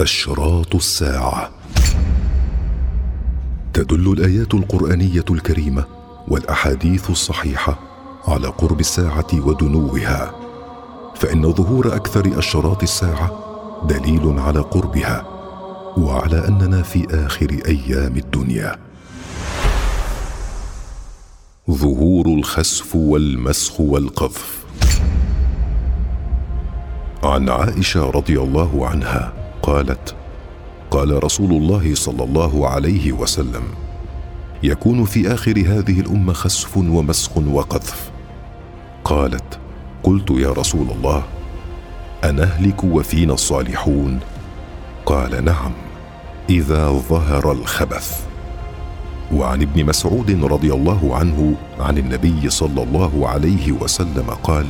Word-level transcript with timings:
اشراط 0.00 0.74
الساعة. 0.74 1.50
تدل 3.72 4.12
الآيات 4.12 4.54
القرآنية 4.54 5.24
الكريمة 5.30 5.84
والأحاديث 6.28 7.10
الصحيحة 7.10 7.78
على 8.28 8.48
قرب 8.48 8.80
الساعة 8.80 9.26
ودنوها. 9.34 10.34
فإن 11.14 11.52
ظهور 11.52 11.96
أكثر 11.96 12.38
اشراط 12.38 12.82
الساعة 12.82 13.30
دليل 13.88 14.38
على 14.38 14.60
قربها 14.60 15.24
وعلى 15.96 16.48
أننا 16.48 16.82
في 16.82 17.06
آخر 17.26 17.60
أيام 17.66 18.16
الدنيا. 18.16 18.76
ظهور 21.70 22.26
الخسف 22.26 22.96
والمسخ 22.96 23.80
والقذف. 23.80 24.64
عن 27.22 27.48
عائشة 27.48 28.10
رضي 28.10 28.40
الله 28.40 28.88
عنها 28.88 29.39
قالت 29.70 30.14
قال 30.90 31.24
رسول 31.24 31.50
الله 31.50 31.94
صلى 31.94 32.24
الله 32.24 32.68
عليه 32.68 33.12
وسلم 33.12 33.62
يكون 34.62 35.04
في 35.04 35.34
آخر 35.34 35.58
هذه 35.58 36.00
الأمة 36.00 36.32
خسف 36.32 36.76
ومسخ 36.76 37.36
وقذف. 37.36 38.10
قالت 39.04 39.58
قلت 40.02 40.30
يا 40.30 40.52
رسول 40.52 40.90
الله 40.90 41.22
أنهلك 42.24 42.84
وفينا 42.84 43.34
الصالحون؟ 43.34 44.20
قال 45.06 45.44
نعم 45.44 45.72
إذا 46.50 46.90
ظهر 46.90 47.52
الخبث. 47.52 48.26
وعن 49.34 49.62
ابن 49.62 49.84
مسعود 49.84 50.44
رضي 50.44 50.74
الله 50.74 51.16
عنه 51.16 51.54
عن 51.80 51.98
النبي 51.98 52.50
صلى 52.50 52.82
الله 52.82 53.28
عليه 53.28 53.72
وسلم 53.72 54.30
قال 54.42 54.66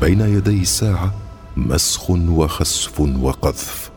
بين 0.00 0.20
يدي 0.20 0.62
الساعة 0.62 1.23
مسخ 1.56 2.10
وخسف 2.10 3.00
وقذف. 3.00 3.90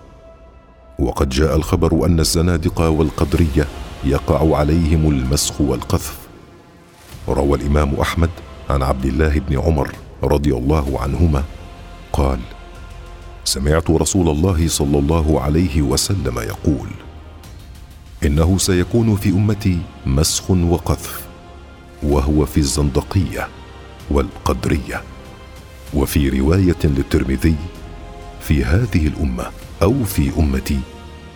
وقد 0.99 1.29
جاء 1.29 1.55
الخبر 1.55 2.05
أن 2.05 2.19
الزنادقة 2.19 2.89
والقدرية 2.89 3.67
يقع 4.03 4.57
عليهم 4.57 5.09
المسخ 5.09 5.61
والقذف. 5.61 6.17
روى 7.29 7.57
الإمام 7.57 7.95
أحمد 7.95 8.29
عن 8.69 8.83
عبد 8.83 9.05
الله 9.05 9.39
بن 9.39 9.59
عمر 9.59 9.95
رضي 10.23 10.53
الله 10.53 11.01
عنهما 11.01 11.43
قال 12.13 12.39
سمعت 13.43 13.89
رسول 13.89 14.29
الله 14.29 14.67
صلى 14.67 14.99
الله 14.99 15.41
عليه 15.41 15.81
وسلم 15.81 16.39
يقول 16.39 16.89
إنه 18.25 18.57
سيكون 18.57 19.15
في 19.15 19.29
أمتي 19.29 19.79
مسخ 20.05 20.51
وقذف 20.51 21.27
وهو 22.03 22.45
في 22.45 22.57
الزندقية 22.57 23.47
والقدرية. 24.11 25.01
وفي 25.93 26.29
رواية 26.29 26.83
للترمذي 26.83 27.55
في 28.41 28.63
هذه 28.63 29.07
الأمة 29.07 29.45
أو 29.81 30.03
في 30.03 30.31
أمتي 30.39 30.79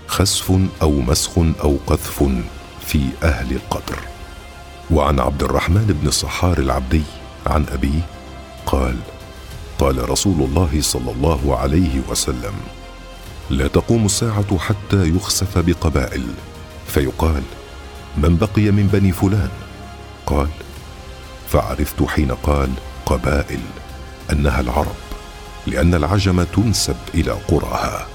خسف 0.07 0.52
أو 0.81 0.91
مسخ 0.91 1.31
أو 1.38 1.77
قذف 1.88 2.23
في 2.85 2.99
أهل 3.23 3.52
القدر 3.52 3.99
وعن 4.91 5.19
عبد 5.19 5.44
الرحمن 5.44 5.99
بن 6.03 6.11
صحار 6.11 6.57
العبدي 6.57 7.03
عن 7.47 7.66
أبيه 7.72 8.07
قال 8.66 8.95
قال 9.79 10.09
رسول 10.09 10.44
الله 10.44 10.81
صلى 10.81 11.11
الله 11.11 11.57
عليه 11.57 12.02
وسلم 12.09 12.53
لا 13.49 13.67
تقوم 13.67 14.05
الساعة 14.05 14.57
حتى 14.57 15.09
يخسف 15.09 15.57
بقبائل. 15.57 16.23
فيقال 16.88 17.44
من 18.17 18.38
بقي 18.38 18.72
من 18.72 18.88
بني 18.88 19.11
فلان؟ 19.11 19.49
قال 20.25 20.47
فعرفت 21.47 22.03
حين 22.03 22.31
قال 22.31 22.69
قبائل. 23.05 23.59
أنها 24.31 24.59
العرب 24.61 24.95
لأن 25.67 25.93
العجم 25.93 26.43
تنسب 26.43 26.95
إلى 27.15 27.31
قرأها. 27.31 28.07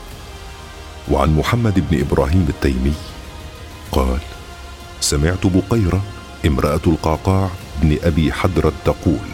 وعن 1.10 1.36
محمد 1.36 1.90
بن 1.90 2.00
إبراهيم 2.00 2.46
التيمي 2.48 2.92
قال 3.92 4.18
سمعت 5.00 5.46
بقيرة 5.46 6.02
امرأة 6.46 6.80
القعقاع 6.86 7.50
بن 7.82 7.96
أبي 8.02 8.32
حدره 8.32 8.72
تقول 8.84 9.28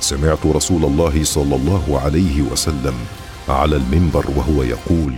سمعت 0.00 0.46
رسول 0.46 0.84
الله 0.84 1.24
صلى 1.24 1.56
الله 1.56 2.00
عليه 2.04 2.42
وسلم 2.42 2.94
على 3.48 3.76
المنبر 3.76 4.30
وهو 4.36 4.62
يقول 4.62 5.14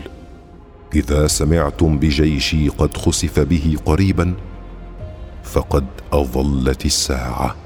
إذا 0.95 1.27
سمعتم 1.27 1.99
بجيشي 1.99 2.69
قد 2.69 2.97
خسف 2.97 3.41
به 3.41 3.77
قريبا 3.85 4.35
فقد 5.45 5.87
أظلت 6.13 6.87
الساعة. 6.87 7.62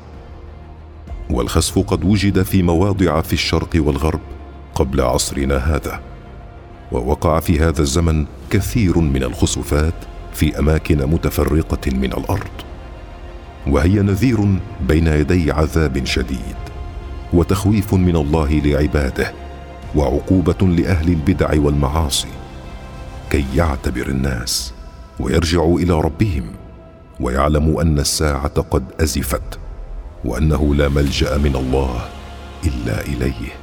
والخسف 1.31 1.79
قد 1.79 2.05
وجد 2.05 2.43
في 2.43 2.63
مواضع 2.63 3.21
في 3.21 3.33
الشرق 3.33 3.71
والغرب 3.77 4.21
قبل 4.75 5.01
عصرنا 5.01 5.57
هذا 5.57 6.01
ووقع 6.93 7.41
في 7.41 7.61
هذا 7.61 7.81
الزمن 7.81 8.27
كثير 8.51 8.99
من 8.99 9.23
الخسوفات 9.23 9.95
في 10.35 10.59
أماكن 10.59 11.07
متفرقة 11.07 11.91
من 11.91 12.13
الأرض 12.13 12.51
وهي 13.67 14.03
نذير 14.03 14.59
بين 14.89 15.07
يدي 15.07 15.53
عذاب 15.53 16.05
شديد 16.05 16.57
وتخويف 17.33 17.95
من 17.95 18.17
الله 18.17 18.61
لعباده 18.65 19.33
وعقوبة 19.95 20.67
لأهل 20.67 21.09
البدع 21.09 21.51
والمعاصي 21.61 22.29
كي 23.31 23.45
يعتبر 23.55 24.07
الناس 24.09 24.73
ويرجعوا 25.21 25.81
إلى 25.81 25.93
ربهم 25.93 26.45
ويعلموا 27.21 27.83
أن 27.83 27.99
الساعة 27.99 28.61
قد 28.61 28.85
أزفت. 29.01 29.59
وأنه 30.27 30.75
لا 30.75 30.89
ملجأ 30.89 31.39
من 31.39 31.57
الله 31.57 32.09
إلا 32.65 33.01
إليه. 33.01 33.57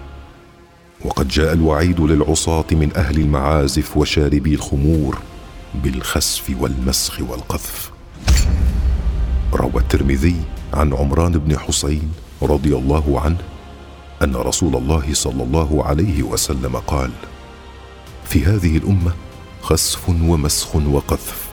وقد 1.05 1.27
جاء 1.27 1.53
الوعيد 1.53 1.99
للعصاة 2.01 2.65
من 2.71 2.91
أهل 2.95 3.17
المعازف 3.19 3.97
وشاربي 3.97 4.53
الخمور 4.53 5.17
بالخسف 5.83 6.51
والمسخ 6.59 7.19
والقذف. 7.29 7.91
روى 9.53 9.77
الترمذي 9.77 10.35
عن 10.73 10.93
عمران 10.93 11.31
بن 11.31 11.59
حسين 11.59 12.11
رضي 12.41 12.75
الله 12.75 13.21
عنه 13.21 13.37
أن 14.23 14.35
رسول 14.35 14.75
الله 14.75 15.13
صلى 15.13 15.43
الله 15.43 15.83
عليه 15.85 16.23
وسلم 16.23 16.75
قال 16.75 17.11
في 18.25 18.45
هذه 18.45 18.77
الأمة 18.77 19.11
خسف 19.61 20.09
ومسخ 20.09 20.75
وقذف. 20.75 21.47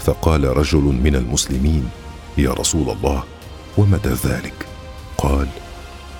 فقال 0.00 0.56
رجل 0.56 0.82
من 1.04 1.16
المسلمين 1.16 1.88
يا 2.38 2.50
رسول 2.50 2.90
الله 2.90 3.22
ومتى 3.78 4.08
ذلك؟ 4.08 4.66
قال 5.18 5.48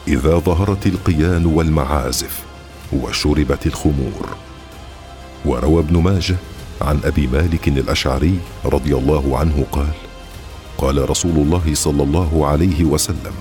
إذا 0.08 0.38
ظهرت 0.38 0.86
القيان 0.86 1.46
والمعازف 1.46 2.42
وشربت 2.92 3.66
الخمور. 3.66 4.36
وروى 5.44 5.80
ابن 5.80 6.02
ماجه 6.02 6.36
عن 6.82 7.00
أبي 7.04 7.26
مالك 7.26 7.68
الأشعري 7.68 8.38
رضي 8.64 8.96
الله 8.96 9.38
عنه 9.38 9.66
قال 9.72 9.92
قال 10.78 11.10
رسول 11.10 11.36
الله 11.36 11.74
صلى 11.74 12.02
الله 12.02 12.46
عليه 12.46 12.84
وسلم 12.84 13.34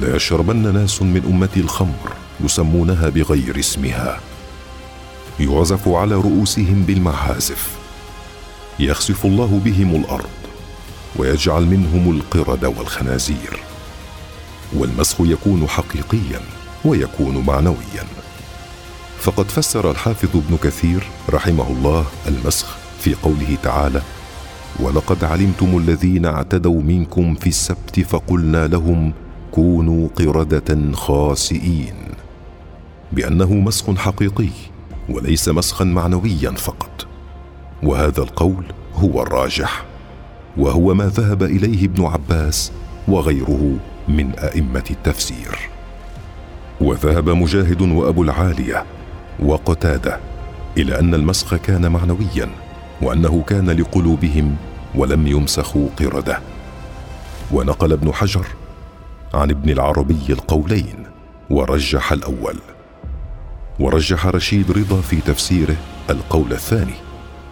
لا 0.00 0.16
يشربن 0.16 0.74
ناس 0.74 1.02
من 1.02 1.22
امتي 1.24 1.60
الخمر 1.60 2.12
يسمونها 2.40 3.08
بغير 3.08 3.58
اسمها. 3.58 4.20
يعزف 5.40 5.88
على 5.88 6.14
رؤوسهم 6.14 6.84
بالمعازف. 6.86 7.68
يخسف 8.78 9.26
الله 9.26 9.60
بهم 9.64 9.96
الأرض. 9.96 10.41
ويجعل 11.16 11.62
منهم 11.66 12.10
القرد 12.16 12.64
والخنازير. 12.64 13.60
والمسخ 14.76 15.20
يكون 15.20 15.68
حقيقيا 15.68 16.40
ويكون 16.84 17.44
معنويا. 17.46 18.04
فقد 19.18 19.50
فسر 19.50 19.90
الحافظ 19.90 20.36
ابن 20.36 20.56
كثير 20.56 21.06
رحمه 21.30 21.68
الله 21.70 22.06
المسخ 22.28 22.76
في 23.00 23.14
قوله 23.14 23.56
تعالى 23.62 24.02
ولقد 24.80 25.24
علمتم 25.24 25.78
الذين 25.78 26.26
اعتدوا 26.26 26.82
منكم 26.82 27.34
في 27.34 27.46
السبت 27.46 28.00
فقلنا 28.00 28.66
لهم 28.66 29.12
كونوا 29.50 30.08
قردة 30.16 30.92
خاسئين. 30.92 31.94
بأنه 33.12 33.54
مسخ 33.54 33.96
حقيقي 33.96 34.48
وليس 35.08 35.48
مسخا 35.48 35.84
معنويا 35.84 36.50
فقط. 36.50 37.06
وهذا 37.82 38.22
القول 38.22 38.64
هو 38.94 39.22
الراجح. 39.22 39.84
وهو 40.56 40.94
ما 40.94 41.06
ذهب 41.06 41.42
إليه 41.42 41.84
ابن 41.84 42.04
عباس 42.04 42.72
وغيره 43.08 43.76
من 44.08 44.32
أئمة 44.38 44.84
التفسير. 44.90 45.58
وذهب 46.80 47.28
مجاهد 47.28 47.82
وأبو 47.82 48.22
العالية 48.22 48.84
وقتادة 49.40 50.20
إلى 50.78 50.98
أن 50.98 51.14
المسخ 51.14 51.54
كان 51.54 51.92
معنويا 51.92 52.48
وأنه 53.02 53.42
كان 53.42 53.70
لقلوبهم 53.70 54.56
ولم 54.94 55.26
يمسخوا 55.26 55.88
قردة. 55.98 56.38
ونقل 57.52 57.92
ابن 57.92 58.12
حجر 58.12 58.46
عن 59.34 59.50
ابن 59.50 59.70
العربي 59.70 60.26
القولين 60.30 61.06
ورجح 61.50 62.12
الأول. 62.12 62.56
ورجح 63.80 64.26
رشيد 64.26 64.70
رضا 64.70 65.00
في 65.00 65.20
تفسيره 65.20 65.76
القول 66.10 66.52
الثاني. 66.52 67.01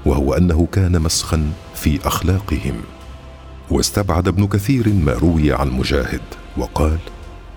وهو 0.06 0.35
أنه 0.35 0.69
كان 0.73 1.02
مسخا 1.02 1.52
في 1.75 2.06
أخلاقهم. 2.06 2.81
واستبعد 3.70 4.29
ابن 4.29 4.47
كثير 4.47 4.88
ما 4.88 5.12
روي 5.12 5.52
عن 5.52 5.70
مجاهد 5.70 6.23
وقال 6.56 6.99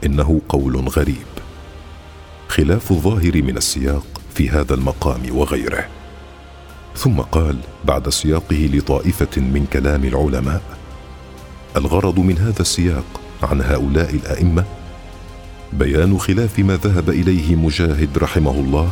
إنه 0.05 0.41
قول 0.49 0.75
غريب. 0.75 1.33
خلاف 2.47 2.91
الظاهر 2.91 3.41
من 3.41 3.57
السياق 3.57 4.05
في 4.35 4.49
هذا 4.49 4.73
المقام 4.73 5.21
وغيره. 5.31 5.87
ثم 6.95 7.19
قال 7.21 7.57
بعد 7.85 8.09
سياقه 8.09 8.69
لطائفة 8.73 9.41
من 9.41 9.65
كلام 9.73 10.03
العلماء 10.03 10.61
الغرض 11.75 12.19
من 12.19 12.37
هذا 12.37 12.61
السياق 12.61 13.21
عن 13.43 13.61
هؤلاء 13.61 14.15
الأئمة 14.15 14.65
بيان 15.73 16.19
خلاف 16.19 16.59
ما 16.59 16.75
ذهب 16.75 17.09
إليه 17.09 17.55
مجاهد 17.55 18.17
رحمه 18.17 18.51
الله 18.51 18.91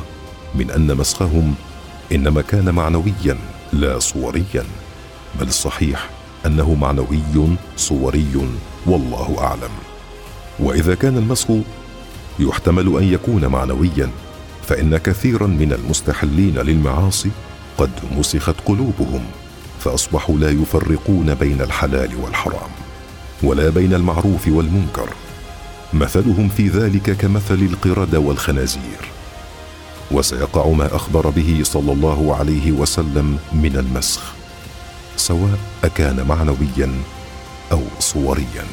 من 0.55 0.71
أن 0.71 0.97
مسخهم 0.97 1.55
إنما 2.11 2.41
كان 2.41 2.75
معنويا 2.75 3.37
لا 3.73 3.99
صوريا. 3.99 4.63
بل 5.39 5.47
الصحيح 5.47 6.09
أنه 6.45 6.73
معنوي 6.73 7.55
صوري 7.77 8.49
والله 8.85 9.35
أعلم. 9.39 9.71
وإذا 10.59 10.95
كان 10.95 11.17
المسخ 11.17 11.47
يحتمل 12.39 12.97
أن 12.97 13.03
يكون 13.03 13.47
معنويا 13.47 14.09
فإن 14.67 14.97
كثيرا 14.97 15.47
من 15.47 15.73
المستحلين 15.73 16.57
للمعاصي 16.57 17.31
قد 17.77 17.91
مسخت 18.17 18.55
قلوبهم 18.65 19.25
فأصبحوا 19.79 20.37
لا 20.37 20.49
يفرقون 20.49 21.33
بين 21.33 21.61
الحلال 21.61 22.09
والحرام 22.23 22.71
ولا 23.43 23.69
بين 23.69 23.93
المعروف 23.93 24.47
والمنكر. 24.47 25.09
مثلهم 25.93 26.49
في 26.49 26.67
ذلك 26.67 27.17
كمثل 27.17 27.67
القرد 27.71 28.15
والخنازير. 28.15 29.20
وسيقع 30.13 30.67
ما 30.67 30.95
أخبر 30.95 31.29
به 31.29 31.59
صلى 31.63 31.91
الله 31.91 32.35
عليه 32.35 32.71
وسلم 32.71 33.37
من 33.53 33.75
المسخ 33.75 34.21
سواء 35.15 35.59
أكان 35.83 36.27
معنويا 36.27 36.91
أو 37.71 37.81
صوريا. 37.99 38.65